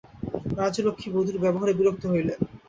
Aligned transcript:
রাজলক্ষ্মী 0.57 1.09
বধূর 1.13 1.37
ব্যবহারে 1.43 1.73
বিরক্ত 1.79 2.03
হইলেন। 2.13 2.39